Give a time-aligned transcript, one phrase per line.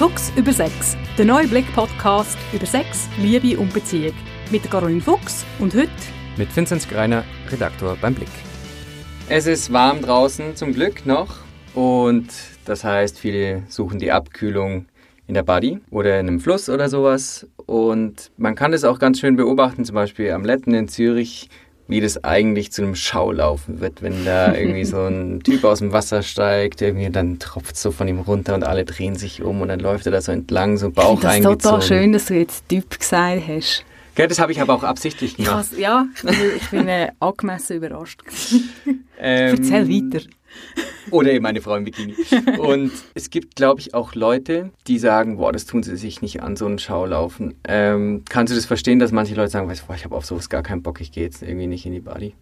[0.00, 4.14] Fuchs über Sex, der neue Blick-Podcast über Sex, Liebe und Beziehung.
[4.50, 5.90] Mit Caroline Fuchs und heute
[6.38, 8.30] mit Vinzenz Greiner, Redaktor beim Blick.
[9.28, 11.40] Es ist warm draußen, zum Glück noch.
[11.74, 12.28] Und
[12.64, 14.86] das heißt, viele suchen die Abkühlung
[15.26, 17.46] in der Body oder in einem Fluss oder sowas.
[17.66, 21.50] Und man kann das auch ganz schön beobachten, zum Beispiel am Letten in Zürich,
[21.90, 25.92] wie das eigentlich zu einem Schaulaufen wird, wenn da irgendwie so ein Typ aus dem
[25.92, 29.60] Wasser steigt, irgendwie dann tropft es so von ihm runter und alle drehen sich um
[29.60, 31.58] und dann läuft er da so entlang, so Bauch ich eingezogen.
[31.58, 33.84] Das ist total schön, dass du jetzt Typ gesagt hast.
[34.14, 35.66] Gell, das habe ich aber auch absichtlich gemacht.
[35.78, 38.22] ja, ich bin, ich bin äh, angemessen überrascht.
[39.18, 40.26] ähm, Erzähl weiter.
[41.10, 42.14] Oder eben eine Frau im Bikini.
[42.58, 46.42] Und es gibt, glaube ich, auch Leute, die sagen, boah, das tun sie sich nicht
[46.42, 47.54] an, so einen Schaulaufen.
[47.66, 50.48] Ähm, kannst du das verstehen, dass manche Leute sagen, weißt du, ich habe auf sowas
[50.48, 52.34] gar keinen Bock, ich gehe jetzt irgendwie nicht in die Body?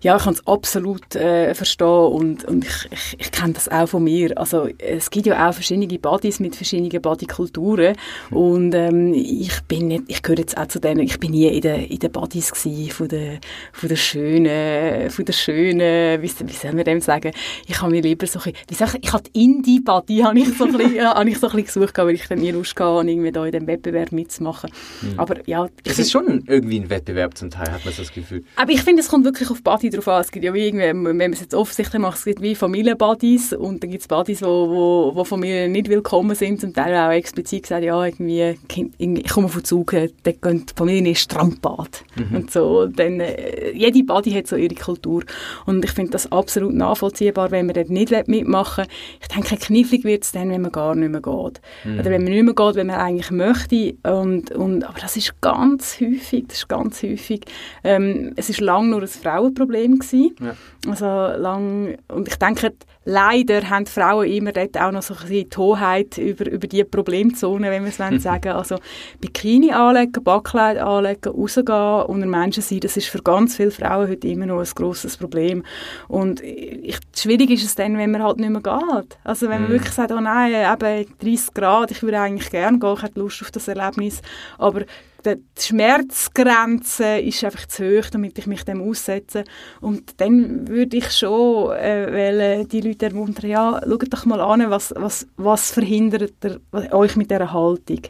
[0.00, 3.88] Ja, ich kann es absolut äh, verstehen und, und ich, ich, ich kenne das auch
[3.88, 4.36] von mir.
[4.38, 7.96] Also es gibt ja auch verschiedene Bodies mit verschiedenen Bodykulturen
[8.30, 8.36] mhm.
[8.36, 11.60] und ähm, ich bin nicht, ich gehöre jetzt auch zu denen, ich bin nie in
[11.60, 13.40] den, in den Bodies gewesen, von der,
[13.72, 17.32] von der schönen, von der schönen, wie, wie soll man dem sagen,
[17.66, 20.72] ich habe mir lieber so ein bisschen, wie ich, hatte Indie-Body habe ich so ein
[20.72, 23.32] bisschen, äh, habe ich so ein bisschen gesucht, weil ich dann nie Lust hatte, irgendwie
[23.32, 24.70] da in diesem Wettbewerb mitzumachen.
[25.02, 25.18] Mhm.
[25.18, 25.68] Aber ja.
[25.84, 28.44] Es ist schon irgendwie ein Wettbewerb zum Teil, hat man das Gefühl.
[28.56, 30.20] Aber ich finde, es kommt wirklich auf Body drauf an.
[30.20, 33.52] Es gibt ja wie irgendwie, wenn man es jetzt offensichtlich macht, es gibt wie Familienbuddies
[33.52, 37.12] und dann gibt es Buddies, wo, wo, wo Familien nicht willkommen sind, zum Teil auch
[37.12, 38.56] explizit gesagt, ja, irgendwie,
[38.98, 42.36] ich komme von Zug, da gehen die Familien in Strandbad mhm.
[42.36, 42.86] und so.
[42.86, 45.24] Dann, äh, jede Body hat so ihre Kultur
[45.66, 48.86] und ich finde das absolut nachvollziehbar, wenn man dort nicht mitmachen.
[49.20, 51.60] Ich denke, knifflig wird es dann, wenn man gar nicht mehr geht.
[51.84, 51.98] Mhm.
[51.98, 53.94] Oder wenn man nicht mehr geht, wenn man eigentlich möchte.
[54.02, 57.42] Und, und, aber das ist ganz häufig, das ist ganz häufig.
[57.84, 60.34] Ähm, es ist lange nur ein Frauenproblem gewesen.
[60.40, 60.54] Ja.
[60.88, 61.06] Also
[61.40, 62.72] lang, und ich denke,
[63.04, 66.84] leider haben Frauen immer dort auch noch so ein bisschen die Hoheit über, über die
[66.84, 68.18] Problemzone, wenn wir es mhm.
[68.20, 68.76] sagen Also
[69.20, 74.28] Bikini anlegen, Backkleid anlegen, rausgehen, unter Menschen sein, das ist für ganz viele Frauen heute
[74.28, 75.64] immer noch ein grosses Problem.
[76.08, 79.18] Und ich, schwierig ist es dann, wenn man halt nicht mehr geht.
[79.24, 79.74] Also wenn man mm.
[79.74, 83.42] wirklich sagt, oh nein, eben 30 Grad, ich würde eigentlich gerne gehen, ich hätte Lust
[83.42, 84.20] auf das Erlebnis,
[84.58, 84.82] aber
[85.26, 89.44] die Schmerzgrenze ist einfach zu hoch, damit ich mich dem aussetze.
[89.80, 94.92] Und dann würde ich schon äh, die Leute ermuntern, ja, schaut doch mal an, was,
[94.96, 96.60] was, was verhindert der,
[96.92, 98.00] euch mit dieser Haltung.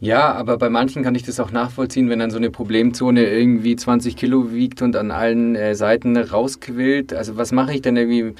[0.00, 3.74] Ja, aber bei manchen kann ich das auch nachvollziehen, wenn dann so eine Problemzone irgendwie
[3.74, 7.12] 20 Kilo wiegt und an allen äh, Seiten rausquillt.
[7.12, 8.34] Also was mache ich denn irgendwie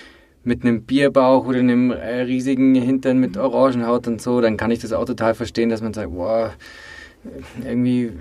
[0.45, 4.41] mit einem Bierbauch oder einem äh, riesigen Hintern mit Orangenhaut und so?
[4.41, 6.53] Dann kann ich das auch total verstehen, dass man sagt, wow,
[7.65, 8.13] irgendwie...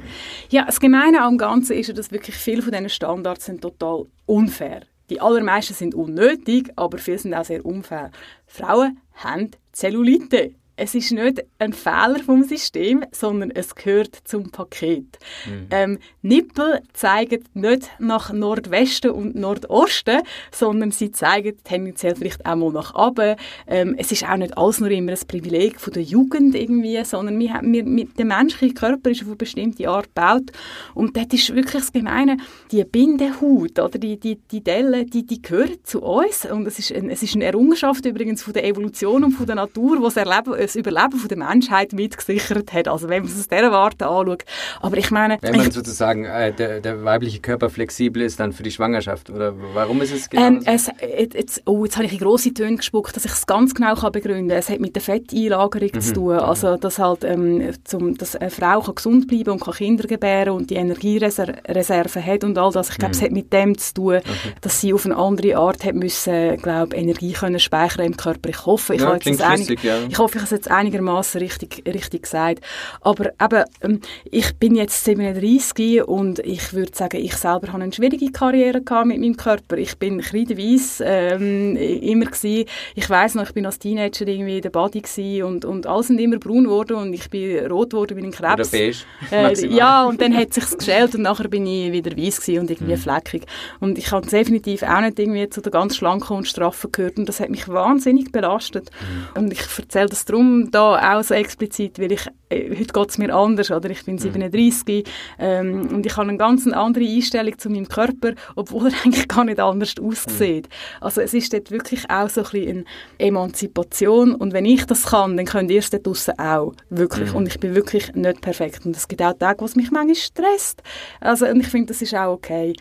[0.49, 4.05] Ja, das Gemeine am Ganzen ist ja, dass wirklich viele von diesen Standards sind total
[4.25, 4.81] unfair.
[5.09, 8.11] Die allermeisten sind unnötig, aber viele sind auch sehr unfair.
[8.45, 15.17] Frauen haben Zellulite es ist nicht ein Fehler vom System, sondern es gehört zum Paket.
[15.45, 15.67] Mhm.
[15.71, 20.21] Ähm, Nippel zeigen nicht nach Nordwesten und Nordosten,
[20.51, 23.35] sondern sie zeigen tendenziell vielleicht auch mal nach oben.
[23.65, 27.39] Ähm, es ist auch nicht alles nur immer ein Privileg von der Jugend irgendwie, sondern
[27.39, 30.51] wir, wir, mit der menschliche Körper ist auf eine bestimmte Art gebaut
[30.93, 32.37] und das ist wirklich das Gemeine,
[32.71, 36.91] die Bindehaut oder die, die, die Delle, die, die gehört zu uns und es ist,
[36.91, 40.53] ein, es ist eine Errungenschaft übrigens von der Evolution und von der Natur, was erleben
[40.67, 42.87] das Überleben von der Menschheit mitgesichert hat.
[42.87, 44.43] Also wenn man es aus dieser Warte anschaut.
[44.81, 45.37] Aber ich meine...
[45.41, 49.53] Wenn man sozusagen äh, der, der, weibliche Körper flexibel ist dann für die Schwangerschaft, oder
[49.73, 50.71] warum ist es genau ähm, so?
[50.71, 50.91] es,
[51.33, 54.11] jetzt, oh, jetzt habe ich in grosse Töne gespuckt, dass ich es ganz genau kann
[54.11, 54.57] begründen kann.
[54.57, 56.01] Es hat mit der Fetteinlagerung mhm.
[56.01, 56.33] zu tun.
[56.33, 60.53] Also dass halt, ähm, zum, dass eine Frau kann gesund bleiben und kann Kinder gebären
[60.53, 62.89] und die Energiereserven hat und all das.
[62.89, 63.19] Ich glaube, mhm.
[63.19, 64.53] es hat mit dem zu tun, okay.
[64.61, 68.49] dass sie auf eine andere Art hat müssen, glaube Energie können speichern im Körper.
[68.49, 69.99] Ich hoffe, ich, ja, habe jetzt einig, ja.
[70.09, 72.63] ich hoffe, ich habe jetzt einigermaßen richtig, richtig gesagt.
[73.01, 77.93] Aber eben, ähm, ich bin jetzt 37 und ich würde sagen, ich selber habe eine
[77.93, 79.77] schwierige Karriere gehabt mit meinem Körper.
[79.77, 82.65] Ich bin kreideweiss ähm, immer gewesen.
[82.95, 84.97] Ich weiß noch, ich bin als Teenager irgendwie in der Body
[85.43, 88.73] und, und alles sind immer braun geworden und ich bin rot geworden wie ein Krebs.
[88.73, 88.93] Oder
[89.31, 92.47] beige, äh, Ja, und dann hat es sich geschält und nachher bin ich wieder weiß
[92.49, 92.97] und irgendwie mhm.
[92.97, 93.45] fleckig.
[93.79, 97.29] Und ich habe definitiv auch nicht irgendwie zu der ganz schlanken und straffen gehört und
[97.29, 98.89] das hat mich wahnsinnig belastet.
[99.35, 99.41] Mhm.
[99.41, 103.17] Und ich erzähle das darum, da auch so explizit, weil ich, äh, heute geht es
[103.17, 103.89] mir anders, oder?
[103.89, 105.11] Ich bin 37 mhm.
[105.39, 109.43] ähm, und ich habe eine ganz andere Einstellung zu meinem Körper, obwohl er eigentlich gar
[109.43, 110.67] nicht anders aussieht.
[110.67, 111.01] Mhm.
[111.01, 112.85] Also es ist dort wirklich auch so ein bisschen
[113.19, 117.31] eine Emanzipation und wenn ich das kann, dann könnt ihr es dort draussen auch, wirklich.
[117.31, 117.37] Mhm.
[117.37, 120.15] Und ich bin wirklich nicht perfekt und es gibt auch Tage, wo es mich manchmal
[120.15, 120.81] stresst.
[121.19, 122.73] Also und ich finde, das ist auch okay.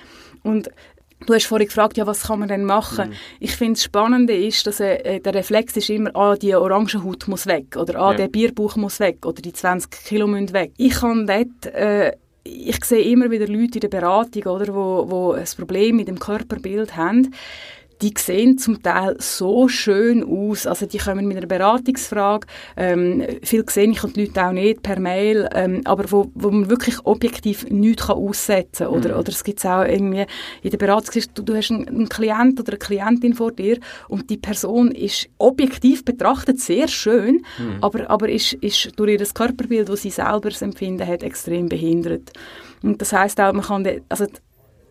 [0.43, 0.71] Und
[1.25, 3.09] Du hast vorhin gefragt, ja, was kann man denn machen?
[3.09, 3.15] Mhm.
[3.41, 7.47] Ich finde, das Spannende ist, dass äh, der Reflex ist immer, ah, die Orangenhaut muss
[7.47, 8.19] weg oder ah, ja.
[8.19, 10.73] der Bierbauch muss weg oder die 20 Kilo müssen weg.
[10.77, 12.13] Ich kann dort, äh,
[12.45, 16.19] ich sehe immer wieder Leute in der Beratung, oder, wo, wo ein Problem mit dem
[16.19, 17.33] Körperbild haben
[18.03, 20.67] die sehen zum Teil so schön aus.
[20.67, 22.47] Also die kommen mit einer Beratungsfrage.
[22.77, 26.51] Ähm, viel sehe ich und die Leute auch nicht per Mail, ähm, aber wo, wo
[26.51, 28.95] man wirklich objektiv nichts kann aussetzen kann.
[28.95, 29.21] Oder, mhm.
[29.21, 30.27] oder es gibt auch irgendwie
[30.63, 33.79] in der Beratung, du, du hast einen, einen Klient oder eine Klientin vor dir
[34.09, 37.79] und die Person ist objektiv betrachtet sehr schön, mhm.
[37.81, 42.33] aber, aber ist, ist durch ihr Körperbild, das sie selber empfinden hat, extrem behindert.
[42.83, 44.27] Und das heißt auch, man kann, also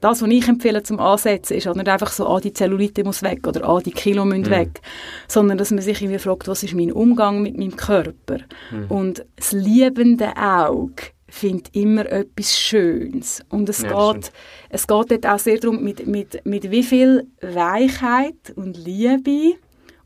[0.06, 3.24] das, was ich empfehle zum Ansetzen, ist auch nicht einfach so, ah, die Zellulite muss
[3.24, 4.52] weg oder ah, die Kilo müssen mhm.
[4.52, 4.82] weg,
[5.28, 8.38] sondern dass man sich irgendwie fragt, was ist mein Umgang mit meinem Körper?
[8.70, 8.86] Mhm.
[8.90, 13.44] Und das liebende Auge findet immer etwas Schönes.
[13.50, 14.32] Und es, ja, geht,
[14.70, 19.58] es geht dort auch sehr darum, mit, mit, mit wie viel Weichheit und Liebe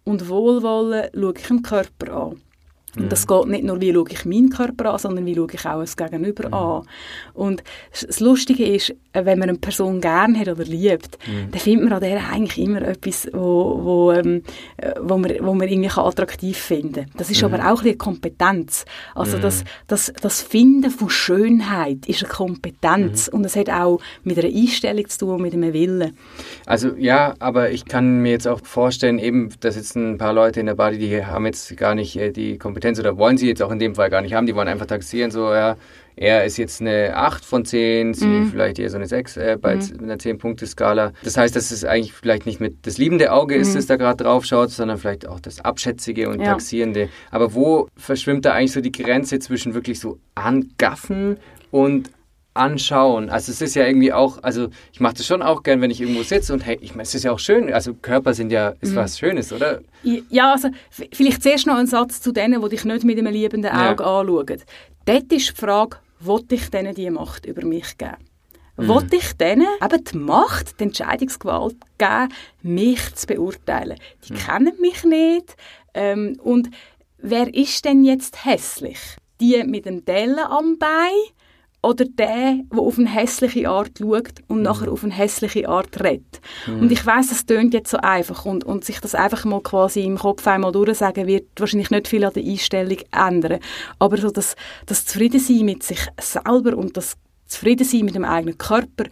[0.06, 2.42] und Wohlwollen schaue ich dem Körper an.
[3.00, 3.10] Und mhm.
[3.10, 5.80] das geht nicht nur, wie schaue ich meinen Körper an, sondern wie schaue ich auch
[5.80, 6.54] das Gegenüber mhm.
[6.54, 6.84] an.
[7.34, 11.52] Und das Lustige ist, äh, wenn man eine Person gerne hat oder liebt, mhm.
[11.52, 14.44] dann findet man an der eigentlich immer etwas, wo, wo, ähm,
[14.78, 17.12] äh, wo, man, wo man irgendwie attraktiv finden kann.
[17.18, 17.54] Das ist mhm.
[17.54, 18.86] aber auch eine Kompetenz.
[19.16, 19.42] Also mhm.
[19.42, 23.32] das, das, das Finden von Schönheit ist eine Kompetenz.
[23.32, 23.40] Mhm.
[23.40, 26.18] Und es hat auch mit einer Einstellung zu tun, mit einem Willen.
[26.66, 30.60] Also ja, aber ich kann mir jetzt auch vorstellen, eben, dass jetzt ein paar Leute
[30.60, 33.48] in der Body, die haben jetzt gar nicht äh, die Kompetenz, Kompetenz oder wollen sie
[33.48, 34.46] jetzt auch in dem Fall gar nicht haben.
[34.46, 35.78] Die wollen einfach taxieren, so, ja,
[36.16, 38.52] er ist jetzt eine 8 von 10, sie mhm.
[38.52, 40.04] vielleicht eher so eine 6 äh, bei mhm.
[40.04, 41.14] einer 10-Punkte-Skala.
[41.24, 43.76] Das heißt, dass es eigentlich vielleicht nicht mit das liebende Auge ist, mhm.
[43.76, 46.52] das da gerade drauf schaut, sondern vielleicht auch das Abschätzige und ja.
[46.52, 47.10] Taxierende.
[47.32, 51.38] Aber wo verschwimmt da eigentlich so die Grenze zwischen wirklich so angaffen
[51.72, 52.10] und
[52.60, 53.30] anschauen.
[53.30, 56.02] Also es ist ja irgendwie auch, also ich mache das schon auch gern, wenn ich
[56.02, 58.76] irgendwo sitze und hey, ich meine, es ist ja auch schön, also Körper sind ja,
[58.82, 58.98] ist mhm.
[58.98, 59.82] was Schönes, oder?
[60.04, 60.70] Ja, also
[61.12, 64.20] vielleicht zuerst noch ein Satz zu denen, die dich nicht mit einem liebenden Auge ja.
[64.20, 64.62] anschauen.
[65.06, 68.18] Dort ist die Frage, wollte ich denen die Macht über mich geben?
[68.78, 68.88] Mhm.
[68.88, 73.98] Wollte ich denen eben die Macht, die Entscheidungsgewalt geben, mich zu beurteilen?
[74.28, 74.38] Die mhm.
[74.38, 75.56] kennen mich nicht
[75.94, 76.70] ähm, und
[77.18, 79.00] wer ist denn jetzt hässlich?
[79.42, 81.12] Die mit dem Dellen am Bein
[81.82, 84.64] oder der, der auf eine hässliche Art schaut und mhm.
[84.64, 86.42] nachher auf eine hässliche Art redet.
[86.68, 86.82] Mhm.
[86.82, 90.04] Und ich weiß, das tönt jetzt so einfach und, und sich das einfach mal quasi
[90.04, 93.60] im Kopf einmal durchsagen wird wahrscheinlich nicht viel an der Einstellung ändern.
[93.98, 94.56] Aber so das,
[94.86, 97.16] das Zufriedensein mit sich selber und das
[97.46, 99.06] Zufriedensein mit dem eigenen Körper,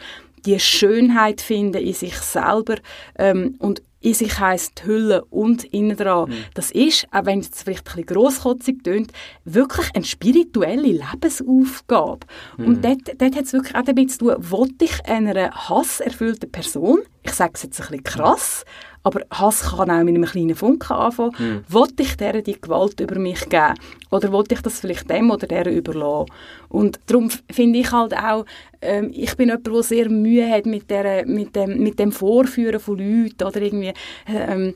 [0.46, 2.76] die Schönheit finden in sich selber
[3.18, 6.30] ähm, und in sich heisst Hülle und innen dran.
[6.30, 6.36] Mhm.
[6.54, 9.12] Das ist, auch wenn es vielleicht ein bisschen grosskotzig tönt,
[9.44, 12.26] wirklich eine spirituelle Lebensaufgabe.
[12.58, 12.66] Mhm.
[12.66, 17.00] Und dort, dort hat es wirklich auch damit zu tun, wollte ich einer hasserfüllten Person,
[17.24, 18.64] ich sage es jetzt ein bisschen krass,
[19.08, 21.32] aber Hass kann auch mit einem kleinen Funken anfangen.
[21.40, 21.64] Mhm.
[21.70, 23.74] Wollte ich der die Gewalt über mich geben?
[24.12, 26.30] Oder wollte ich das vielleicht dem oder der überlassen?
[26.70, 28.46] Und darum finde ich halt auch,
[28.82, 32.80] ähm, ich bin jemand, der sehr Mühe hat mit, der, mit, dem, mit dem Vorführen
[32.80, 33.94] von Leuten oder irgendwie
[34.28, 34.74] ähm, äh,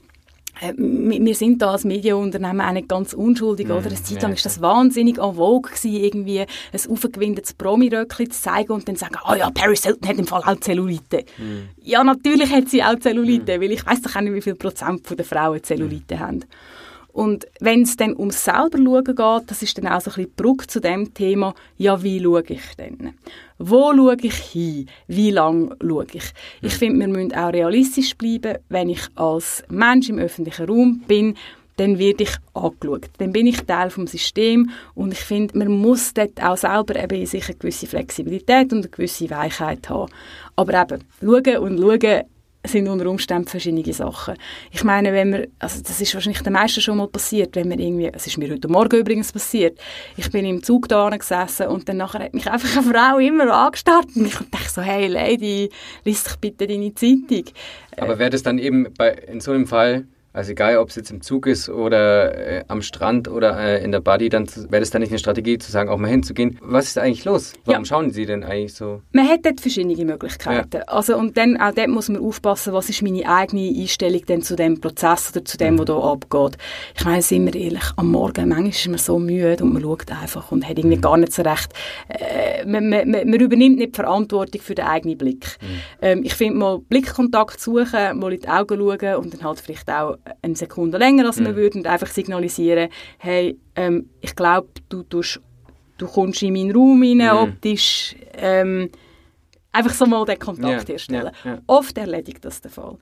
[0.77, 3.87] wir sind da als Medienunternehmen auch nicht ganz unschuldig, mm, oder?
[3.87, 6.47] Eine Zeit lang ja, ist das wahnsinnig en vogue gewesen, irgendwie ein
[6.89, 10.43] aufgewindetes Promi-Röckchen zu zeigen und dann sagen, ah oh ja, Paris Hilton hat im Fall
[10.45, 11.25] auch Zellulite.
[11.37, 11.69] Mm.
[11.81, 13.61] Ja, natürlich hat sie auch Zellulite, mm.
[13.61, 16.19] weil ich weiß doch auch nicht, wie viel Prozent der Frauen Zellulite mm.
[16.19, 16.45] haben.
[17.13, 20.31] Und wenn es dann ums selber schauen geht, das ist dann auch so ein bisschen
[20.35, 23.13] die Brücke zu dem Thema, ja, wie schaue ich denn?
[23.57, 24.87] Wo schaue ich hin?
[25.07, 26.33] Wie lange schaue ich?
[26.61, 28.57] Ich finde, wir müssen auch realistisch bleiben.
[28.69, 31.35] Wenn ich als Mensch im öffentlichen Raum bin,
[31.77, 33.09] dann werde ich angeschaut.
[33.17, 37.25] Dann bin ich Teil vom System und ich finde, man muss dort auch selber eben
[37.25, 40.11] sich eine gewisse Flexibilität und eine gewisse Weichheit haben.
[40.55, 42.23] Aber eben, schauen und schauen
[42.65, 44.35] sind unter Umständen verschiedene Sachen.
[44.71, 47.79] Ich meine, wenn man, also das ist wahrscheinlich den meisten schon mal passiert, wenn man
[47.79, 49.79] irgendwie, es ist mir heute Morgen übrigens passiert,
[50.15, 53.51] ich bin im Zug da gesessen und dann nachher hat mich einfach eine Frau immer
[53.51, 55.69] angestarrt und ich dachte so, hey Lady,
[56.03, 57.45] liest doch bitte deine Zeitung.
[57.97, 61.11] Aber wäre das dann eben bei, in so einem Fall also egal, ob es jetzt
[61.11, 64.89] im Zug ist oder äh, am Strand oder äh, in der Body, dann wäre das
[64.89, 66.57] dann nicht eine Strategie, zu sagen, auch mal hinzugehen.
[66.61, 67.53] Was ist eigentlich los?
[67.65, 67.85] Warum ja.
[67.85, 69.01] schauen Sie denn eigentlich so?
[69.11, 70.77] Man hat dort verschiedene Möglichkeiten.
[70.77, 70.83] Ja.
[70.83, 74.55] Also und dann auch dort muss man aufpassen, was ist meine eigene Einstellung denn zu
[74.55, 75.79] dem Prozess oder zu dem, mhm.
[75.79, 76.57] was hier abgeht.
[76.97, 80.11] Ich meine, sind wir ehrlich, am Morgen manchmal ist man so müde und man schaut
[80.11, 81.01] einfach und hat irgendwie mhm.
[81.01, 81.73] gar nicht so recht,
[82.07, 85.57] äh, man, man, man, übernimmt nicht die Verantwortung für den eigenen Blick.
[85.61, 85.67] Mhm.
[86.01, 89.89] Ähm, ich finde mal Blickkontakt suchen, mal in die Augen schauen und dann halt vielleicht
[89.89, 91.55] auch eine Sekunde länger, als wir mhm.
[91.55, 97.17] würden, und einfach signalisieren, hey, ähm, ich glaube, du, du kommst in meinen Raum rein,
[97.17, 97.51] mhm.
[97.51, 98.89] optisch, ähm,
[99.73, 101.31] Einfach so mal den Kontakt Ja, herstellen.
[101.45, 101.61] ja, ja.
[101.67, 102.97] Oft erledigt das den Fall.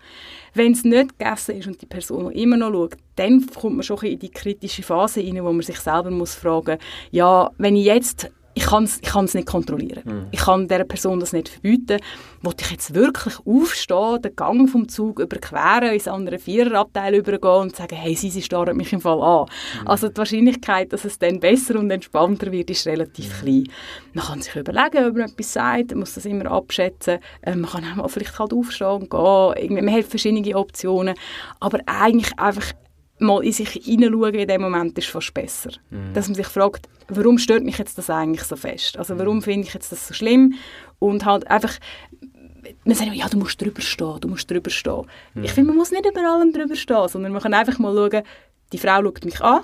[0.54, 3.98] Wenn es nicht gegessen ist und die Person immer noch schaut, dann kommt man schon
[4.04, 6.78] in die kritische Phase rein, wo man sich selber muss fragen
[7.10, 10.04] ja, wenn ich jetzt ich kann es ich kann's nicht kontrollieren.
[10.06, 10.26] Mhm.
[10.32, 12.00] Ich kann dieser Person das nicht verbieten.
[12.42, 17.76] Wollte ich jetzt wirklich aufstehen, den Gang vom Zug überqueren, ins andere Viererabteil übergehen und
[17.76, 19.46] sagen, hey, sie, sie starren mich im Fall an.
[19.82, 19.88] Mhm.
[19.88, 23.46] Also die Wahrscheinlichkeit, dass es dann besser und entspannter wird, ist relativ Mhm.
[23.46, 23.64] klein.
[24.14, 27.20] Man kann sich überlegen, ob man etwas sagt, man muss das immer abschätzen.
[27.42, 29.54] Äh, man kann auch mal vielleicht halt aufstehen und gehen.
[29.64, 31.16] Irgendwie, man hat verschiedene Optionen.
[31.62, 32.74] Aber eigentlich einfach
[33.20, 35.72] mal in sich hineinschauen in dem Moment ist fast besser.
[36.14, 38.98] Dass man sich fragt, warum stört mich jetzt das eigentlich so fest?
[38.98, 40.56] Also warum finde ich jetzt das so schlimm?
[41.00, 41.78] Und halt einfach,
[42.84, 45.06] man sagt immer, ja, du musst drüber stehen, du musst drüber stehen.
[45.42, 48.24] Ich finde, man muss nicht über allem drüber stehen, sondern man kann einfach mal schauen,
[48.72, 49.62] die Frau schaut mich an,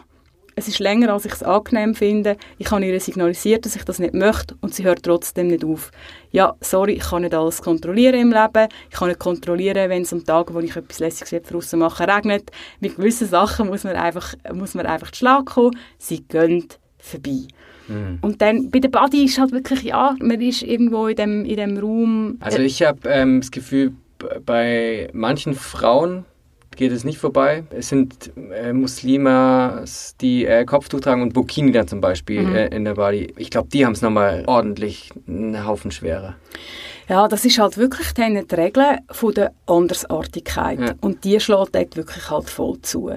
[0.56, 2.38] es ist länger, als ich es angenehm finde.
[2.58, 5.92] Ich habe ihr signalisiert, dass ich das nicht möchte und sie hört trotzdem nicht auf.
[6.32, 8.70] Ja, sorry, ich kann nicht alles kontrollieren im Leben.
[8.90, 12.52] Ich kann nicht kontrollieren, wenn es am Tag, wo ich etwas Lässiges draussen mache, regnet.
[12.80, 15.78] Mit gewissen Sachen muss man einfach, muss man einfach zu Schlag kommen.
[15.98, 17.48] Sie gehen vorbei.
[17.88, 21.58] Und dann bei der Body ist halt wirklich, ja, man ist irgendwo in dem, in
[21.58, 22.38] dem Raum.
[22.40, 23.94] Also ich habe ähm, das Gefühl,
[24.46, 26.26] bei manchen Frauen
[26.76, 27.64] geht es nicht vorbei.
[27.70, 32.56] Es sind äh, Muslimas, die äh, Kopftuch tragen und Burkini dann zum Beispiel Mhm.
[32.56, 33.34] äh, in der Body.
[33.38, 36.36] Ich glaube, die haben es nochmal ordentlich einen Haufen schwerer.
[37.08, 38.22] Ja, das ist halt wirklich die
[38.56, 40.80] Regel von der Andersartigkeit.
[40.80, 40.94] Ja.
[41.02, 43.12] Und die schlägt dort wirklich halt voll zu.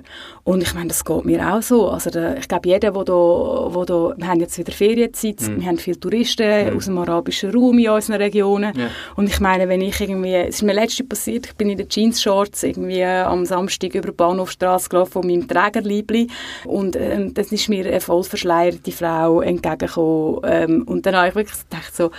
[0.45, 1.88] Und ich meine, das geht mir auch so.
[1.88, 5.61] Also der, ich glaube, jeder, der da, wo da, wir haben jetzt wieder Ferienzeit, Mhm.
[5.61, 8.76] wir haben viele Touristen aus dem arabischen Raum in unseren Regionen.
[8.76, 8.88] Ja.
[9.16, 11.88] Und ich meine, wenn ich irgendwie, es ist mir letztens passiert, ich bin in den
[11.88, 16.28] Jeans-Shorts irgendwie am Samstag über die Bahnhofstrasse gelaufen von meinem Trägerliebli
[16.64, 21.35] und ähm, dann ist mir eine voll verschleierte Frau entgegengekommen ähm, und dann habe ich
[21.35, 22.11] wirklich gedacht so,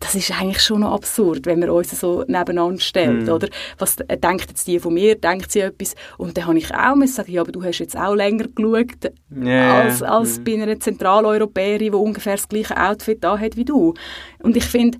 [0.00, 3.48] das ist eigentlich schon noch absurd, wenn man uns so nebeneinander stellt, oder?
[3.78, 5.14] Was äh, denkt jetzt die von mir?
[5.16, 5.94] Denkt sie etwas?
[6.18, 9.12] Und dann habe ich auch müssen sagen, ja, aber du hast jetzt auch länger geschaut
[9.42, 9.82] Ja.
[9.82, 13.94] als, als bei einer Zentraleuropäerin, die ungefähr das gleiche Outfit da hat wie du.
[14.42, 14.98] Und ich finde,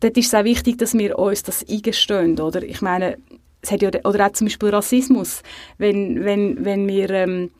[0.00, 2.62] dort ist es auch wichtig, dass wir uns das eingestehen, oder?
[2.62, 3.16] Ich meine,
[3.62, 5.42] es hat ja, oder auch zum Beispiel Rassismus,
[5.78, 7.50] wenn, wenn, wenn wir, ähm,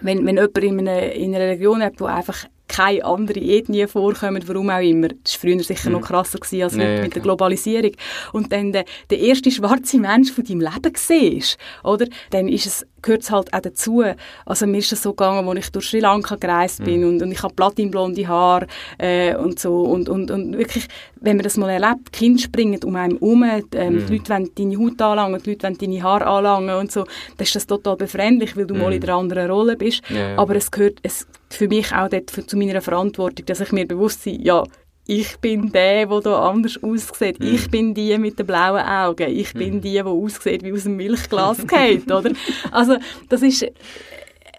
[0.00, 4.42] wenn, wenn jemand in einer, in einer Region hat, wo einfach keine andere Ethnie vorkommen,
[4.46, 5.08] warum auch immer.
[5.08, 7.22] Das war früher sicher noch krasser gewesen als Ja, mit, mit der.
[7.22, 7.92] Globalisierung.
[8.32, 12.06] Und dann der, der erste schwarze Mensch von deinem Leben siehst, oder?
[12.30, 14.02] Dann ist es, gehört es halt auch dazu.
[14.46, 17.32] Also mir ist es so gegangen, als ich durch Sri Lanka gereist bin und, und
[17.32, 18.66] ich habe platinblonde Haare
[18.98, 20.86] äh, und so und, und, und wirklich,
[21.20, 24.50] wenn man das mal erlebt, die Kinder springen um einen herum, ähm, die Leute wollen
[24.54, 27.96] deine Haut anlangen, die Leute wollen deine Haare anlangen und so, dann ist das total
[27.96, 30.02] befremdlich, weil du mal in einer anderen Rolle bist.
[30.08, 30.38] Ja, ja.
[30.38, 33.86] Aber es gehört es, für mich auch dort für, zu meiner Verantwortung, dass ich mir
[33.86, 34.64] bewusst bin, ja,
[35.06, 37.42] ich bin der, der da anders aussieht.
[37.42, 39.28] Ich bin die mit den blauen Augen.
[39.28, 42.30] Ich bin die, die aussieht wie aus einem Milchglas geht, oder?
[42.70, 42.96] Also,
[43.28, 43.66] das ist,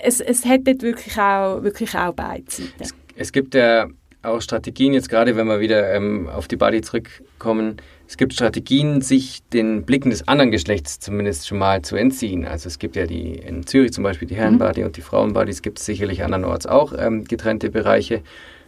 [0.02, 2.72] es, es hat dort wirklich auch, wirklich auch beide Seiten.
[3.16, 3.88] Es gibt ja
[4.22, 9.02] auch Strategien, jetzt gerade wenn wir wieder ähm, auf die Body zurückkommen, es gibt Strategien,
[9.02, 12.46] sich den Blicken des anderen Geschlechts zumindest schon mal zu entziehen.
[12.46, 15.62] Also es gibt ja die in Zürich zum Beispiel die Herrenbody und die Frauenbody, es
[15.62, 18.22] gibt sicherlich andernorts auch ähm, getrennte Bereiche.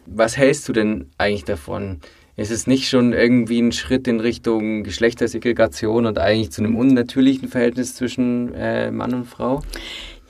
[0.05, 2.01] Was hältst du denn eigentlich davon?
[2.37, 7.47] Ist es nicht schon irgendwie ein Schritt in Richtung Geschlechtersegregation und eigentlich zu einem unnatürlichen
[7.47, 9.61] Verhältnis zwischen äh, Mann und Frau?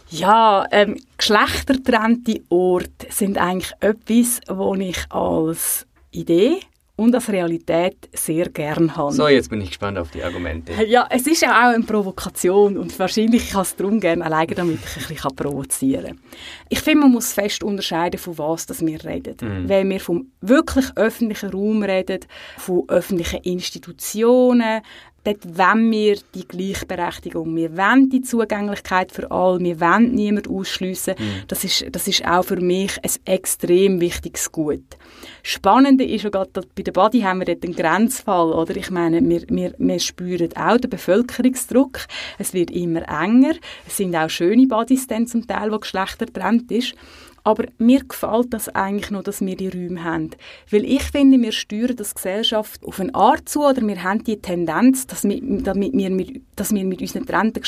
[0.09, 6.59] Ja, ähm, geschlechtertrennte Orte sind eigentlich etwas, was ich als Idee
[6.97, 9.11] und als Realität sehr gern habe.
[9.11, 10.71] So, jetzt bin ich gespannt auf die Argumente.
[10.85, 14.79] Ja, es ist ja auch eine Provokation und wahrscheinlich kann es darum gerne alleine, damit
[14.83, 16.19] ich ein bisschen provozieren kann.
[16.69, 19.67] Ich finde, man muss fest unterscheiden, von was das wir reden.
[19.67, 22.19] Wenn wir vom wirklich öffentlichen Raum reden,
[22.57, 24.81] von öffentlichen Institutionen,
[25.25, 31.15] dort wollen wir die Gleichberechtigung, wir wollen die Zugänglichkeit für alle, wir wollen niemanden ausschliessen.
[31.47, 34.85] Das, ist, das ist auch für mich ein extrem wichtiges Gut.
[35.43, 38.75] Spannende ist ja gerade, dass bei der Body haben wir dort einen Grenzfall, oder?
[38.75, 41.99] Ich meine, wir, wir, wir spüren auch den Bevölkerungsdruck.
[42.37, 43.53] Es wird immer enger.
[43.87, 46.95] Es sind auch schöne Bodies dann zum Teil, wo geschlechtertrennt ist.
[47.45, 50.31] Aber mir gefällt das eigentlich noch, dass wir die Räume haben.
[50.71, 54.41] Weil ich finde, wir steuern das Gesellschaft auf eine Art zu, oder wir haben die
[54.41, 57.61] Tendenz, dass wir, damit wir, mit, dass wir mit unseren getrennten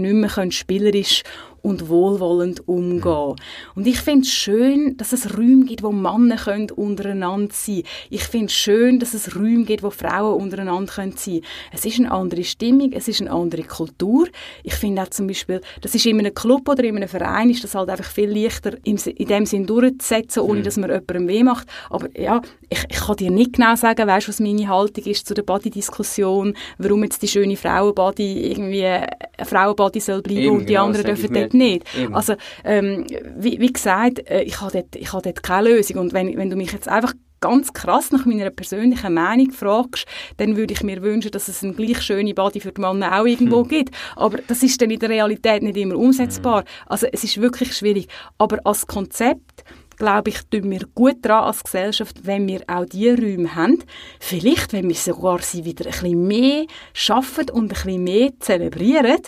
[0.00, 1.24] nicht mehr können spielerisch
[1.64, 3.36] und wohlwollend umgehen.
[3.74, 7.86] Und ich finde es schön, dass es Räume gibt, wo Männer können untereinander sein können.
[8.10, 11.46] Ich finde es schön, dass es Räume gibt, wo Frauen untereinander können sein können.
[11.72, 14.28] Es ist eine andere Stimmung, es ist eine andere Kultur.
[14.62, 17.64] Ich finde auch zum Beispiel, das ist in einem Club oder in einem Verein, ist
[17.64, 20.64] das halt einfach viel leichter in, dem Sinn durchzusetzen, ohne mhm.
[20.64, 21.66] dass man jemandem weh macht.
[21.88, 25.32] Aber ja, ich, ich kann dir nicht genau sagen, weißt, was meine Haltung ist zu
[25.32, 29.08] der Body-Diskussion, warum jetzt die schöne Frauenbody irgendwie eine
[29.42, 31.84] Frauenbody soll bleiben Eben, und die genau, anderen dürfen dort nicht.
[31.96, 32.14] Eben.
[32.14, 32.34] Also,
[32.64, 33.06] ähm,
[33.36, 35.98] wie, wie gesagt, äh, ich habe dort, ich habe dort keine Lösung.
[35.98, 40.06] Und wenn, wenn du mich jetzt einfach ganz krass nach meiner persönlichen Meinung fragst,
[40.38, 43.26] dann würde ich mir wünschen, dass es eine gleich schöne Body für die Männer auch
[43.26, 43.68] irgendwo hm.
[43.68, 43.94] gibt.
[44.16, 46.60] Aber das ist dann in der Realität nicht immer umsetzbar.
[46.60, 46.66] Hm.
[46.86, 48.08] Also es ist wirklich schwierig.
[48.38, 49.62] Aber als Konzept
[49.96, 53.78] glaube ich, tun wir gut daran als Gesellschaft, wenn wir auch diese Räume haben.
[54.20, 59.20] Vielleicht, wenn wir sogar sie wieder ein bisschen mehr schaffen und ein bisschen mehr zelebrieren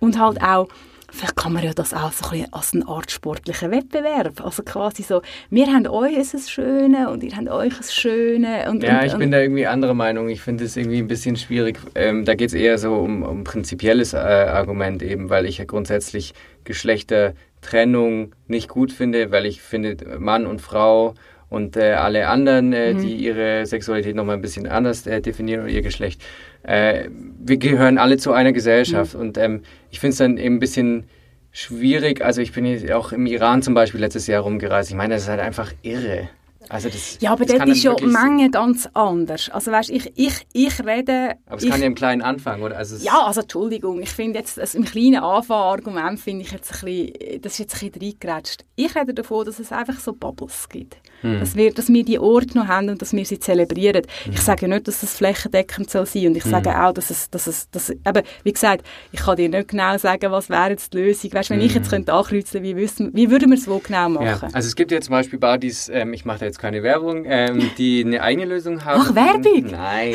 [0.00, 0.68] und halt auch
[1.10, 4.44] vielleicht kann man ja das auch so ein als eine Art sportlichen Wettbewerb.
[4.44, 8.70] Also quasi so, wir haben euch ein Schöne und ihr habt euch ein Schöne.
[8.70, 10.28] Und, ja, und, ich bin da irgendwie anderer Meinung.
[10.28, 11.78] Ich finde es irgendwie ein bisschen schwierig.
[11.94, 15.64] Ähm, da geht es eher so um, um prinzipielles äh, Argument eben, weil ich ja
[15.64, 16.34] grundsätzlich
[16.64, 21.14] Geschlechtertrennung nicht gut finde, weil ich finde, Mann und Frau
[21.48, 23.00] und äh, alle anderen, äh, mhm.
[23.00, 26.22] die ihre Sexualität nochmal ein bisschen anders äh, definieren oder ihr Geschlecht.
[26.62, 29.20] Äh, wir gehören alle zu einer Gesellschaft mhm.
[29.20, 31.04] und ähm, ich finde es dann eben ein bisschen
[31.50, 32.24] schwierig.
[32.24, 34.90] Also ich bin jetzt auch im Iran zum Beispiel letztes Jahr rumgereist.
[34.90, 36.28] Ich meine, das ist halt einfach irre.
[36.70, 39.48] Also das, ja, aber dort ist ja Menge ganz anders.
[39.48, 41.32] Also weißt, ich, ich, ich rede...
[41.46, 42.76] Aber es ich, kann ja im Kleinen anfangen, oder?
[42.76, 46.84] Also ja, also Entschuldigung, ich finde jetzt, also im kleinen Anfangargument finde ich jetzt ein
[46.84, 48.64] bisschen, das ist jetzt ein bisschen reingerätscht.
[48.76, 50.98] Ich rede davon, dass es einfach so Bubbles gibt.
[51.22, 51.40] Hm.
[51.40, 54.02] Dass, wir, dass wir die Orte noch haben und dass wir sie zelebrieren.
[54.24, 54.32] Hm.
[54.32, 56.50] Ich sage nicht, dass es flächendeckend soll sein und ich hm.
[56.50, 59.98] sage auch, dass es, dass es, dass, eben, wie gesagt, ich kann dir nicht genau
[59.98, 61.32] sagen, was wäre jetzt die Lösung.
[61.32, 61.90] Weißt, wenn ich jetzt hm.
[61.90, 64.26] könnte ankreuzen, wie, wie würden wir es wo genau machen?
[64.26, 67.24] Ja, also es gibt ja zum Beispiel Badis, ähm, ich mache da jetzt keine Werbung,
[67.26, 69.02] ähm, die eine eigene Lösung haben.
[69.04, 69.70] Ach, Werbung?
[69.70, 70.14] Nein.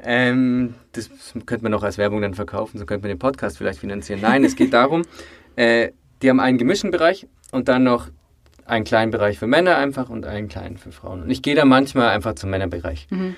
[0.00, 1.10] ähm, das
[1.46, 4.20] könnte man auch als Werbung dann verkaufen, so könnte man den Podcast vielleicht finanzieren.
[4.20, 5.02] Nein, es geht darum,
[5.56, 5.90] äh,
[6.22, 8.08] die haben einen gemischten Bereich und dann noch
[8.66, 11.22] einen kleinen Bereich für Männer einfach und einen kleinen für Frauen.
[11.22, 13.06] Und ich gehe da manchmal einfach zum Männerbereich.
[13.10, 13.36] Mhm.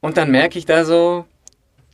[0.00, 1.26] Und dann merke ich da so,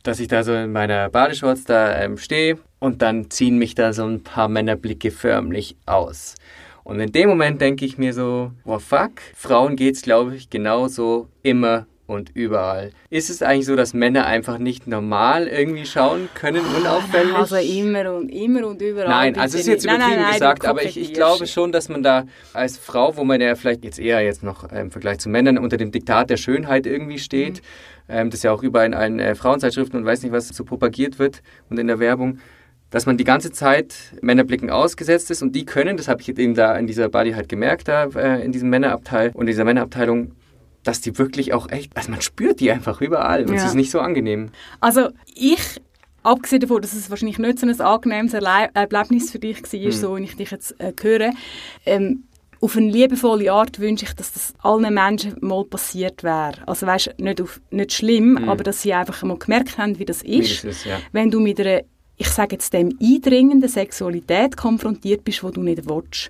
[0.03, 3.93] dass ich da so in meiner Badeshorts da ähm, stehe und dann ziehen mich da
[3.93, 6.35] so ein paar Männerblicke förmlich aus.
[6.83, 11.29] Und in dem Moment denke ich mir so, oh fuck, Frauen geht's glaube ich genauso
[11.43, 12.91] immer und überall.
[13.09, 17.35] Ist es eigentlich so, dass Männer einfach nicht normal irgendwie schauen können, unauffällig?
[17.35, 19.07] Also immer und immer und überall.
[19.07, 21.87] Nein, also es ist jetzt übertrieben nein, nein, gesagt, aber ich, ich glaube schon, dass
[21.87, 25.29] man da als Frau, wo man ja vielleicht jetzt eher jetzt noch im Vergleich zu
[25.29, 27.61] Männern unter dem Diktat der Schönheit irgendwie steht,
[28.07, 28.13] mhm.
[28.13, 31.19] ähm, das ja auch überall in allen äh, Frauenzeitschriften und weiß nicht was so propagiert
[31.19, 32.39] wird und in der Werbung,
[32.89, 36.55] dass man die ganze Zeit Männerblicken ausgesetzt ist und die können, das habe ich eben
[36.55, 40.31] da in dieser Body halt gemerkt, da äh, in diesem Männerabteil und in dieser Männerabteilung,
[40.83, 43.55] dass die wirklich auch echt, also man spürt die einfach überall und ja.
[43.55, 44.51] es ist nicht so angenehm.
[44.79, 45.81] Also ich
[46.23, 49.91] abgesehen davon, dass es wahrscheinlich nicht so ein angenehmes Erlebnis für dich war, hm.
[49.91, 51.31] so wie ich dich jetzt äh, höre,
[51.85, 52.23] ähm,
[52.61, 56.55] auf eine liebevolle Art wünsche ich, dass das allen Menschen mal passiert wäre.
[56.65, 58.49] Also weißt, nicht, auf, nicht schlimm, hm.
[58.49, 60.99] aber dass sie einfach mal gemerkt haben, wie das ist, wie das ist ja.
[61.11, 61.81] wenn du mit einer
[62.19, 66.29] ich sage jetzt dem eindringenden Sexualität konfrontiert bist, wo du nicht willst.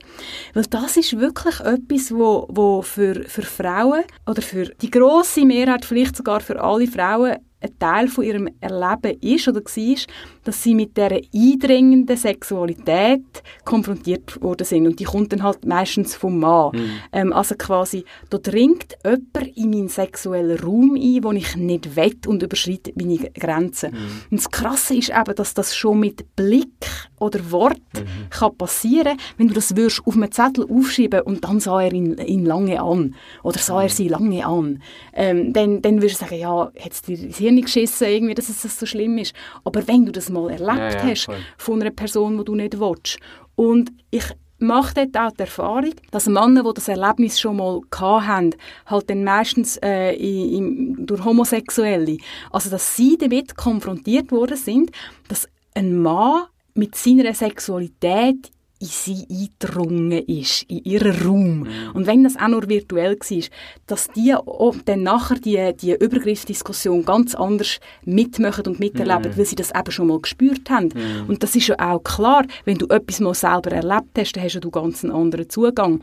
[0.54, 5.86] Weil das ist wirklich etwas, wo, wo für, für Frauen oder für die große Mehrheit,
[5.86, 9.96] vielleicht sogar für alle Frauen, ein Teil von ihrem Erleben ist oder war,
[10.44, 14.88] dass sie mit dieser eindringenden Sexualität konfrontiert worden sind.
[14.88, 16.72] Und die kommt dann halt meistens vom Mann.
[16.74, 16.90] Mhm.
[17.12, 22.16] Ähm, also quasi, da dringt jemand in meinen sexuellen Raum ein, wo ich nicht will
[22.28, 23.92] und überschreitet meine Grenzen.
[23.92, 23.98] Mhm.
[24.32, 26.88] Und das Krasse ist eben, dass das schon mit Blick
[27.20, 28.30] oder Wort mhm.
[28.30, 32.18] kann passieren, wenn du das würdest auf einem Zettel aufschreiben und dann sah er ihn,
[32.18, 33.94] ihn lange an oder sah er mhm.
[33.94, 34.82] sie lange an,
[35.14, 37.18] ähm, dann, dann würdest du sagen, ja, hat es dir
[37.50, 39.34] Hirn geschissen, irgendwie, dass es das so schlimm ist.
[39.64, 41.38] Aber wenn du das mal erlebt ja, ja, hast voll.
[41.58, 43.18] von einer Person, die du nicht willst,
[43.56, 44.24] und ich
[44.60, 49.24] mache dort auch die Erfahrung, dass Männer, die das Erlebnis schon mal hatten, halt dann
[49.24, 50.50] meistens äh, in,
[50.98, 52.18] in, durch Homosexuelle,
[52.52, 54.92] also dass sie damit konfrontiert worden sind,
[55.28, 61.60] dass ein Mann mit seiner Sexualität in sie eingedrungen ist, in ihren Raum.
[61.60, 61.68] Mhm.
[61.94, 63.44] Und wenn das auch nur virtuell war,
[63.88, 69.38] dass die auch dann nachher die, die Übergriffsdiskussion ganz anders mitmachen und miterleben, mhm.
[69.38, 70.90] weil sie das eben schon mal gespürt haben.
[70.94, 71.28] Mhm.
[71.28, 74.60] Und das ist ja auch klar, wenn du etwas mal selber erlebt hast, dann hast
[74.60, 76.02] du ganz einen anderen Zugang.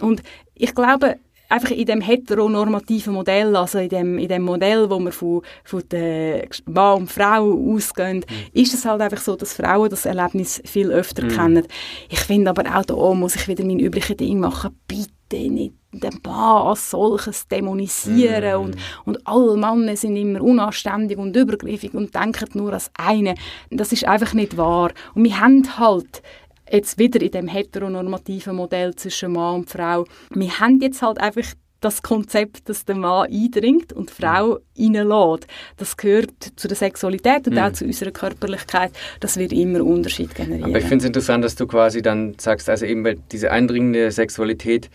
[0.00, 0.22] Und
[0.54, 1.16] ich glaube,
[1.48, 5.82] einfach in dem heteronormativen Modell, also in dem, in dem Modell, wo wir von, von
[5.90, 8.60] der Mann und Frau ausgehen, mhm.
[8.60, 11.28] ist es halt einfach so, dass Frauen das Erlebnis viel öfter mhm.
[11.28, 11.66] kennen.
[12.08, 16.20] Ich finde aber auch da muss ich wieder mein übliches Ding machen, bitte nicht den
[16.24, 18.64] Mann als solches dämonisieren mm.
[18.64, 23.34] und, und alle Männer sind immer unanständig und übergriffig und denken nur als eine.
[23.70, 24.90] Das ist einfach nicht wahr.
[25.14, 26.22] Und wir haben halt
[26.70, 31.54] jetzt wieder in dem heteronormativen Modell zwischen Mann und Frau, wir haben jetzt halt einfach
[31.80, 34.96] das Konzept, dass der Mann eindringt und die Frau mhm.
[34.96, 35.46] reinlässt.
[35.76, 37.58] Das gehört zu der Sexualität und mhm.
[37.58, 38.90] auch zu unserer Körperlichkeit.
[39.20, 40.70] Das wird immer Unterschied generieren.
[40.70, 44.90] Aber ich finde es interessant, dass du quasi dann sagst, also eben diese eindringende Sexualität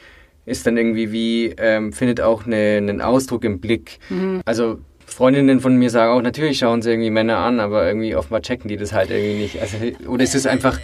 [0.45, 3.99] ist dann irgendwie wie, ähm, findet auch eine, einen Ausdruck im Blick.
[4.09, 4.41] Mhm.
[4.43, 8.41] Also Freundinnen von mir sagen auch, natürlich schauen sie irgendwie Männer an, aber irgendwie offenbar
[8.41, 9.61] checken die das halt irgendwie nicht.
[9.61, 10.79] Also, oder ist es einfach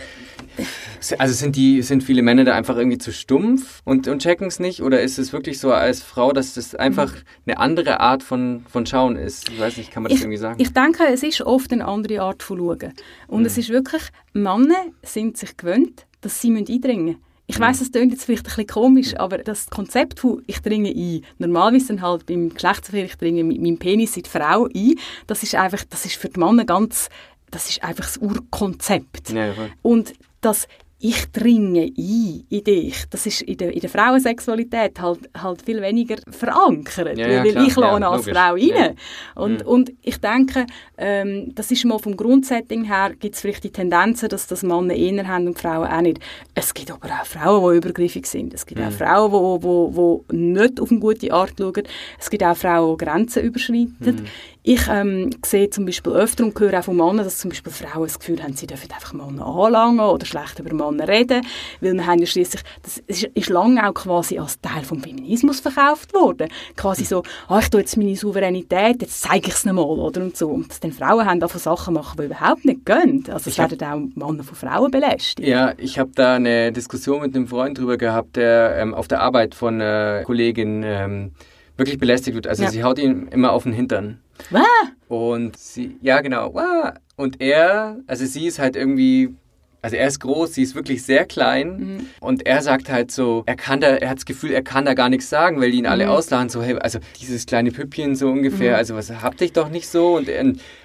[1.18, 4.60] also sind die, sind viele Männer da einfach irgendwie zu stumpf und, und checken es
[4.60, 4.82] nicht?
[4.82, 7.14] Oder ist es wirklich so als Frau, dass das einfach
[7.46, 9.50] eine andere Art von, von Schauen ist?
[9.50, 10.62] Ich weiß nicht, kann man das ich, irgendwie sagen?
[10.62, 12.94] Ich denke, es ist oft eine andere Art von Schauen.
[13.28, 13.46] Und mhm.
[13.46, 17.24] es ist wirklich, Männer sind sich gewöhnt, dass sie eindringen müssen.
[17.50, 17.64] Ich mhm.
[17.64, 21.26] weiß, es klingt jetzt vielleicht ein bisschen komisch, aber das Konzept von ich dringe ein,
[21.40, 25.42] normalerweise dann halt beim Geschlechtsverkehr, ich dringe mit meinem Penis in die Frau ein, das
[25.42, 27.10] ist einfach, das ist für die Männer ganz,
[27.50, 29.32] das ist einfach das Urkonzept.
[29.32, 30.68] Ja, und das
[31.02, 33.06] ich dringe ein in dich.
[33.10, 37.52] Das ist in der, in der Frauensexualität halt, halt viel weniger verankert, ja, ja, weil
[37.52, 37.68] klar.
[37.68, 38.38] ich ja, als logisch.
[38.38, 38.96] Frau rein.
[39.36, 39.42] Ja.
[39.42, 39.68] Und, mhm.
[39.68, 40.66] und ich denke,
[40.98, 44.94] ähm, das ist mal vom Grundsetting her, gibt es vielleicht die Tendenzen, dass das Männer
[44.94, 46.20] eher haben und Frauen auch nicht.
[46.54, 48.54] Es gibt aber auch Frauen, die übergriffig sind.
[48.54, 48.88] Es gibt mhm.
[48.88, 51.84] auch Frauen, die, die, die nicht auf eine gute Art schauen.
[52.20, 53.96] Es gibt auch Frauen, die Grenzen überschreiten.
[54.00, 54.26] Mhm.
[54.62, 58.04] Ich ähm, sehe zum Beispiel öfter und höre auch von Männern, dass zum Beispiel Frauen
[58.04, 61.46] das Gefühl haben, sie dürfen einfach Männer anlangen oder schlecht über Männer reden,
[61.80, 65.62] weil wir haben ja schliesslich, das ist, ist lange auch quasi als Teil vom Feminismus
[65.62, 66.50] verkauft worden.
[66.76, 70.36] Quasi so, ah, ich tue jetzt meine Souveränität, jetzt zeige ich es mal, oder und
[70.36, 70.50] so.
[70.50, 73.24] Und dass dann Frauen haben davon Sachen machen, die überhaupt nicht gehen.
[73.32, 75.48] Also es werden auch Männer von Frauen belästigt.
[75.48, 79.22] Ja, ich habe da eine Diskussion mit einem Freund drüber gehabt, der ähm, auf der
[79.22, 81.32] Arbeit von einer Kollegin ähm,
[81.78, 82.46] wirklich belästigt wird.
[82.46, 82.70] Also ja.
[82.70, 84.20] sie haut ihn immer auf den Hintern.
[84.50, 84.64] Was?
[85.08, 86.96] Und sie, ja genau, Wah!
[87.16, 89.36] und er, also sie ist halt irgendwie
[89.82, 92.10] also er ist groß, sie ist wirklich sehr klein mhm.
[92.20, 94.94] und er sagt halt so, er kann da, er hat das Gefühl, er kann da
[94.94, 96.12] gar nichts sagen, weil die ihn alle mhm.
[96.12, 98.78] auslachen, so, hey, also dieses kleine Püppchen so ungefähr, mhm.
[98.78, 100.30] also was habt dich doch nicht so und,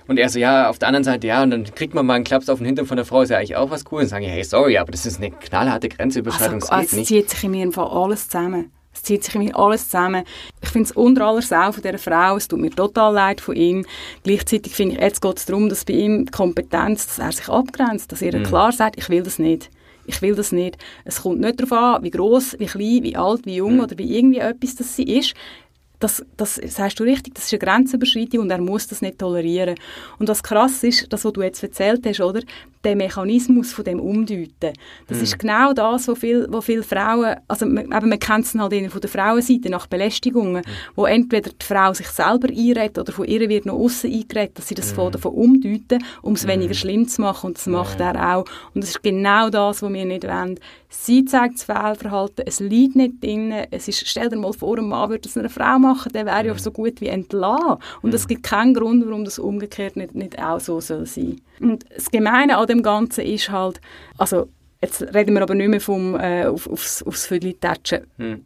[0.06, 2.24] und er so, ja, auf der anderen Seite, ja, und dann kriegt man mal einen
[2.24, 4.24] Klaps auf den Hintern von der Frau, ist ja eigentlich auch was cool und sagen,
[4.24, 7.08] hey, sorry, aber das ist eine knallharte Grenzüberschreitung, also, geht also, nicht.
[7.08, 8.70] zieht sich in mir Fall alles zusammen.
[9.04, 10.24] Es zieht sich irgendwie alles zusammen.
[10.62, 13.54] Ich finde es unter aller Sau von dieser Frau, es tut mir total leid von
[13.54, 13.84] ihm.
[14.22, 17.48] Gleichzeitig finde ich, jetzt geht es darum, dass bei ihm die Kompetenz, dass er sich
[17.50, 18.44] abgrenzt, dass er mhm.
[18.44, 19.68] klar sagt, ich will das nicht.
[20.06, 20.78] Ich will das nicht.
[21.04, 23.80] Es kommt nicht darauf an, wie groß, wie klein, wie alt, wie jung mhm.
[23.80, 25.34] oder wie irgendwie etwas das sie ist
[26.04, 29.76] das, das sagst du richtig, das ist eine Grenzüberschreitung und er muss das nicht tolerieren.
[30.18, 32.40] Und was krass ist, das, was du jetzt erzählt hast, oder?
[32.85, 34.73] Der Mechanismus von dem Umdeuten.
[35.07, 35.25] Das mhm.
[35.25, 39.01] ist genau das, wo viele wo viel Frauen, also man, man kennt es halt von
[39.01, 40.94] der Frauenseite nach Belästigungen, mhm.
[40.94, 44.68] wo entweder die Frau sich selber einredet oder von ihr wird noch außen eingeredet, dass
[44.68, 45.12] sie das mhm.
[45.12, 46.51] davon umdeuten, um es mhm.
[46.51, 48.44] weniger schlimm zu machen und das macht er auch.
[48.75, 50.59] Und das ist genau das, was wir nicht wollen.
[50.97, 54.88] Sie zeigt das Fehlverhalten, es liegt nicht drin, es ist, stell dir mal vor, ein
[54.88, 57.79] Mann würde das einer Frau machen, der wäre ja so gut wie entlassen.
[58.03, 61.40] Und es gibt keinen Grund, warum das umgekehrt nicht, nicht auch so soll sein.
[61.61, 63.80] Und das Gemeine an dem Ganzen ist halt,
[64.18, 64.48] also
[64.82, 68.06] jetzt reden wir aber nicht mehr vom äh, auf, aufs, aufs Vögel tatschen.
[68.18, 68.44] Hm.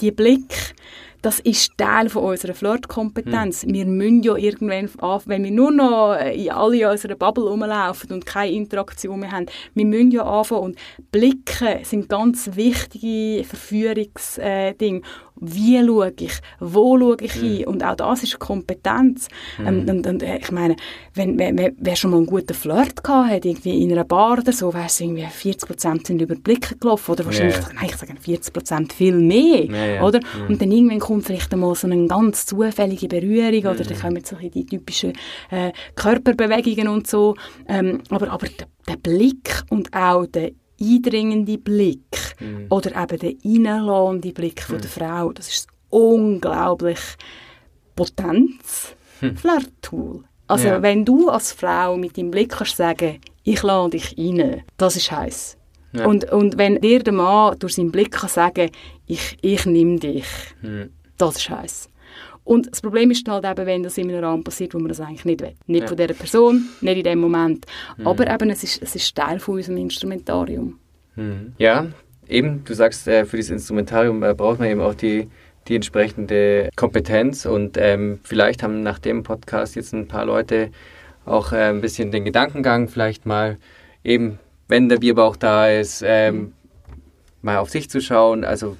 [0.00, 0.74] Die Blick,
[1.22, 3.62] das ist Teil von unserer Flirtkompetenz.
[3.62, 3.74] Hm.
[3.74, 4.88] Wir müssen ja irgendwann,
[5.26, 9.84] wenn wir nur noch in alle unserer Bubble rumlaufen und keine Interaktion mehr haben, wir
[9.84, 10.78] müssen ja anfangen und
[11.10, 15.02] Blicke sind ganz wichtige Verführungsdinge.
[15.40, 17.58] Wie schaue ich, wo schaue ich hin.
[17.58, 17.68] Mhm.
[17.68, 19.28] Und auch das ist Kompetenz.
[19.58, 19.66] Mhm.
[19.66, 20.76] Ähm, und, und, äh, ich meine,
[21.14, 24.52] wenn, wenn, wer schon mal einen guten Flirt gehabt hat, irgendwie in einer Bar oder
[24.52, 27.70] so, weißt du, irgendwie 40% sind über die Blicke gelaufen, oder wahrscheinlich, yeah.
[27.74, 30.18] nein, ich sage 40% viel mehr, yeah, oder?
[30.18, 30.48] Mhm.
[30.48, 34.00] Und dann irgendwann kommt vielleicht einmal so eine ganz zufällige Berührung, oder dann mhm.
[34.00, 35.14] kommen so die typischen
[35.50, 37.34] äh, Körperbewegungen und so.
[37.66, 42.66] Ähm, aber, aber der, der Blick und auch der eindringende Blick mhm.
[42.68, 44.80] oder eben der reinladende Blick von mhm.
[44.82, 47.00] der Frau, das ist unglaublich
[47.96, 49.36] Potenz hm.
[49.36, 50.24] Flirt-Tool.
[50.46, 50.82] Also ja.
[50.82, 55.10] wenn du als Frau mit deinem Blick kannst sagen, ich lade dich rein, das ist
[55.10, 55.56] heiß.
[55.92, 56.06] Ja.
[56.06, 58.70] Und, und wenn dir der Mann durch seinen Blick kann sagen,
[59.06, 60.26] ich, ich nehme dich,
[60.60, 60.90] hm.
[61.18, 61.88] Das ist heiß.
[62.44, 65.00] Und das Problem ist halt eben, wenn das in einem Rahmen passiert, wo man das
[65.00, 65.54] eigentlich nicht will.
[65.66, 65.86] Nicht ja.
[65.86, 67.66] von dieser Person, nicht in dem Moment.
[67.98, 68.06] Mhm.
[68.06, 70.78] Aber eben, es ist, es ist Teil von unserem Instrumentarium.
[71.16, 71.52] Mhm.
[71.58, 71.88] Ja,
[72.26, 75.28] eben, du sagst, äh, für dieses Instrumentarium äh, braucht man eben auch die,
[75.68, 80.70] die entsprechende Kompetenz und ähm, vielleicht haben nach dem Podcast jetzt ein paar Leute
[81.26, 83.58] auch äh, ein bisschen den Gedankengang vielleicht mal
[84.02, 86.52] eben, wenn der Bierbauch da ist, ähm, mhm.
[87.42, 88.76] Mal auf sich zu schauen, also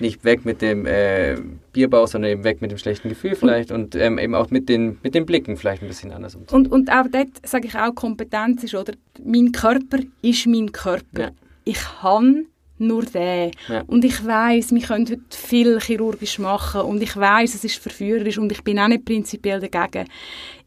[0.00, 1.36] nicht weg mit dem äh,
[1.72, 4.68] Bierbauch, sondern eben weg mit dem schlechten Gefühl vielleicht und, und ähm, eben auch mit
[4.68, 6.66] den, mit den Blicken vielleicht ein bisschen anders umzugehen.
[6.66, 8.92] Und, und auch dort sage ich auch, Kompetenz ist, oder?
[9.24, 11.20] Mein Körper ist mein Körper.
[11.20, 11.30] Ja.
[11.64, 12.46] Ich kann
[12.78, 13.52] nur den.
[13.68, 13.82] Ja.
[13.86, 18.38] Und ich weiß, wir können heute viel chirurgisch machen und ich weiß, es ist verführerisch
[18.38, 20.08] und ich bin auch nicht prinzipiell dagegen.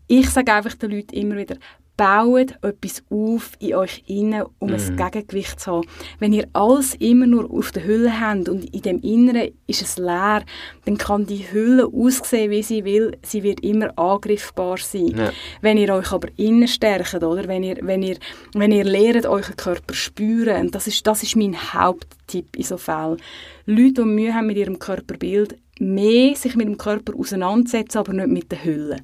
[0.08, 1.58] Ich sage einfach den Leuten immer wieder,
[1.98, 4.76] baut etwas auf in euch innen, um mhm.
[4.76, 5.88] ein Gegengewicht zu haben.
[6.20, 9.98] Wenn ihr alles immer nur auf der Hülle habt und in dem Inneren ist es
[9.98, 10.44] leer,
[10.86, 13.18] dann kann die Hülle aussehen, wie sie will.
[13.24, 15.16] Sie wird immer angriffbar sein.
[15.16, 15.32] Ja.
[15.62, 17.48] Wenn ihr euch aber innen stärkt, oder?
[17.48, 18.18] Wenn ihr, wenn ihr,
[18.54, 22.78] wenn ihr lernt, euren Körper spüren, und das ist, das ist mein Haupttipp in so
[22.78, 23.18] Fällen.
[23.66, 28.30] Leute, die Mühe haben mit ihrem Körperbild, mehr sich mit dem Körper auseinandersetzen, aber nicht
[28.30, 28.98] mit der Hülle.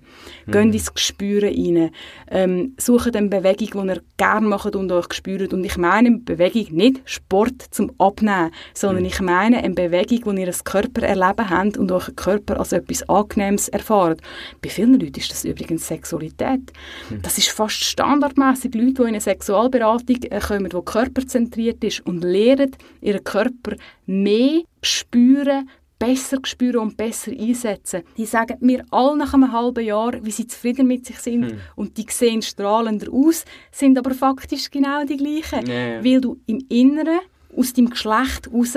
[0.45, 0.51] Mhm.
[0.51, 1.91] Gehen ins Gespüren rein.
[2.29, 5.53] Ähm, suchen eine Bewegung, die ihr gerne macht und euch spürt.
[5.53, 9.09] Und ich meine Bewegung nicht Sport zum Abnehmen, sondern mhm.
[9.09, 13.67] ich meine eine Bewegung, wo ihr das Körpererleben habt und euren Körper als etwas Angenehmes
[13.67, 14.21] erfahrt.
[14.61, 16.71] Bei vielen Leuten ist das übrigens Sexualität.
[17.09, 17.21] Mhm.
[17.21, 22.23] Das ist fast standardmäßig Leute, die in eine Sexualberatung äh, kommen, die körperzentriert ist und
[22.23, 25.69] lernen, ihren Körper mehr spüren,
[26.01, 28.01] besser spüren und besser einsetzen.
[28.17, 31.59] Die sagen mir alle nach einem halben Jahr, wie sie zufrieden mit sich sind hm.
[31.75, 35.67] und die sehen strahlender aus, sind aber faktisch genau die gleichen.
[35.67, 37.19] Ja, Weil du im Inneren,
[37.55, 38.75] aus dem Geschlecht heraus,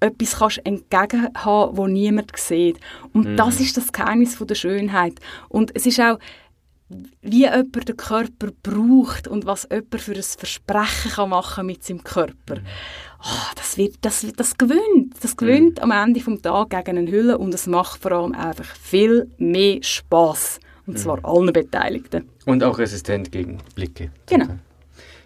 [0.00, 2.78] etwas kannst entgegen haben, wo niemand sieht.
[3.12, 3.36] Und mhm.
[3.36, 5.14] das ist das Geheimnis von der Schönheit.
[5.48, 6.18] Und es ist auch,
[7.22, 12.02] wie jemand den Körper braucht und was jemand für ein Versprechen kann machen mit seinem
[12.02, 12.56] Körper.
[13.20, 15.14] Oh, das, wird, das, das gewöhnt.
[15.20, 18.66] Das gewöhnt am Ende des Tages gegen eine Hülle und es macht vor allem einfach
[18.76, 20.60] viel mehr Spaß.
[20.86, 21.24] Und zwar mhm.
[21.24, 22.28] allen Beteiligten.
[22.44, 24.10] Und auch resistent gegen Blicke.
[24.26, 24.58] Genau.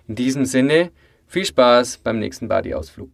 [0.06, 0.90] In diesem Sinne,
[1.26, 3.06] viel Spaß beim nächsten Body-Ausflug.